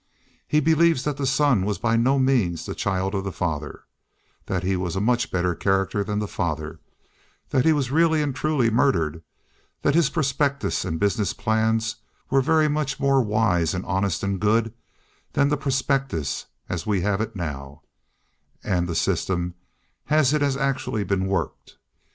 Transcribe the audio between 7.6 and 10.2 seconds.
he was really and truly murdered, that his